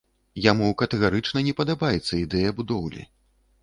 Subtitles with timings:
[0.45, 3.11] Яму катэгарычна не падабаецца ідэя будоўлі.